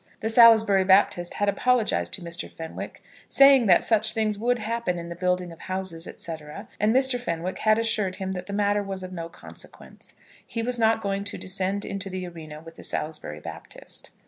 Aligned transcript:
The 0.21 0.31
Salisbury 0.31 0.83
Baptist 0.83 1.35
had 1.35 1.47
apologised 1.47 2.11
to 2.13 2.23
Mr. 2.23 2.51
Fenwick, 2.51 3.03
saying 3.29 3.67
that 3.67 3.83
such 3.83 4.13
things 4.13 4.35
would 4.35 4.57
happen 4.57 4.97
in 4.97 5.09
the 5.09 5.15
building 5.15 5.51
of 5.51 5.59
houses, 5.59 6.07
&c., 6.17 6.35
and 6.79 6.95
Mr. 6.95 7.19
Fenwick 7.19 7.59
had 7.59 7.77
assured 7.77 8.15
him 8.15 8.31
that 8.31 8.47
the 8.47 8.51
matter 8.51 8.81
was 8.81 9.03
of 9.03 9.13
no 9.13 9.29
consequence. 9.29 10.15
He 10.43 10.63
was 10.63 10.79
not 10.79 11.03
going 11.03 11.23
to 11.25 11.37
descend 11.37 11.85
into 11.85 12.09
the 12.09 12.25
arena 12.25 12.61
with 12.61 12.77
the 12.77 12.83
Salisbury 12.83 13.41
Baptist. 13.41 14.09